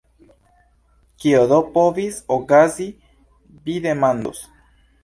Kio 1.25 1.43
do 1.53 1.59
povis 1.75 2.17
okazi, 2.39 2.89
vi 3.69 3.79
demandos. 3.87 4.47